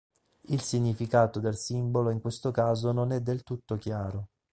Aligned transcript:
Il 0.47 0.61
significato 0.61 1.39
del 1.39 1.55
simbolo 1.55 2.09
in 2.09 2.21
questo 2.21 2.49
caso 2.49 2.91
non 2.91 3.11
è 3.11 3.21
del 3.21 3.43
tutto 3.43 3.77
chiaro. 3.77 4.29